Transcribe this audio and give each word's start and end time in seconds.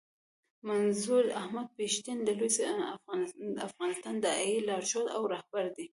منظور 0.67 1.23
احمد 1.41 1.67
پښتين 1.79 2.17
د 2.23 2.29
لوی 2.39 2.51
افغانستان 3.67 4.13
د 4.19 4.21
داعیې 4.25 4.57
لارښود 4.67 5.07
او 5.15 5.21
رهبر 5.33 5.65
دی. 5.75 5.85